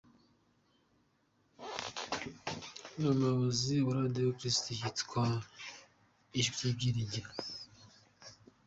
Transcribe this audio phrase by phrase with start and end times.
[2.95, 5.23] Ni umuyobozi wa Radio ya Gikiristu yitwa
[6.39, 7.29] Ijwi ry’Ibyiringiro.